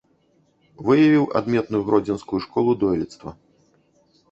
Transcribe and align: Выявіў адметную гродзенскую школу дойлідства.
Выявіў 0.87 1.27
адметную 1.41 1.83
гродзенскую 1.91 2.41
школу 2.47 2.71
дойлідства. 2.87 3.29